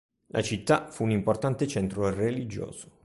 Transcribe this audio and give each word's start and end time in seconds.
La 0.29 0.41
città 0.41 0.89
fu 0.89 1.03
un 1.03 1.11
importante 1.11 1.67
centro 1.67 2.09
religioso. 2.11 2.97